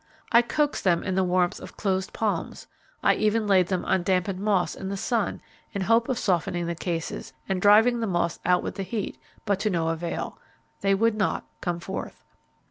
I 0.31 0.41
coaxed 0.41 0.83
them 0.83 1.03
in 1.03 1.13
the 1.13 1.23
warmth 1.23 1.59
of 1.59 1.77
closed 1.77 2.11
palms 2.11 2.65
I 3.03 3.13
even 3.13 3.45
laid 3.45 3.67
them 3.67 3.85
on 3.85 4.01
dampened 4.01 4.39
moss 4.39 4.73
in 4.73 4.89
the 4.89 4.97
sun 4.97 5.41
in 5.73 5.81
the 5.81 5.85
hope 5.85 6.09
of 6.09 6.17
softening 6.17 6.65
the 6.65 6.73
cases, 6.73 7.33
and 7.47 7.61
driving 7.61 7.99
the 7.99 8.07
moths 8.07 8.39
out 8.43 8.63
with 8.63 8.73
the 8.77 8.81
heat, 8.81 9.19
but 9.45 9.59
to 9.59 9.69
no 9.69 9.89
avail. 9.89 10.39
They 10.79 10.95
would 10.95 11.13
not 11.13 11.45
come 11.61 11.79
forth. 11.79 12.23